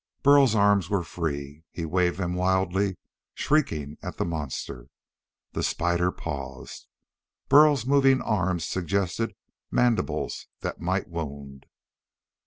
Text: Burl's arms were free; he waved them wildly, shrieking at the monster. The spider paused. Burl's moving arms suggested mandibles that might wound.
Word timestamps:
Burl's 0.23 0.55
arms 0.55 0.89
were 0.89 1.03
free; 1.03 1.63
he 1.69 1.85
waved 1.85 2.17
them 2.17 2.33
wildly, 2.33 2.97
shrieking 3.35 3.97
at 4.01 4.17
the 4.17 4.25
monster. 4.25 4.87
The 5.51 5.61
spider 5.61 6.11
paused. 6.11 6.87
Burl's 7.49 7.85
moving 7.85 8.19
arms 8.19 8.65
suggested 8.65 9.35
mandibles 9.69 10.47
that 10.61 10.81
might 10.81 11.07
wound. 11.07 11.67